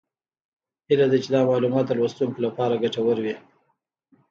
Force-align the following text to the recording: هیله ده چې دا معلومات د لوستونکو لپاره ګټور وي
هیله 0.87 1.05
ده 1.11 1.17
چې 1.23 1.29
دا 1.35 1.41
معلومات 1.51 1.85
د 1.87 1.91
لوستونکو 1.99 2.39
لپاره 2.45 2.81
ګټور 2.83 3.17
وي 3.23 3.35